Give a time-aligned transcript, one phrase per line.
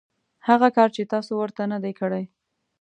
[0.47, 2.23] هغه کار چې تاسو ورته نه دی کړی.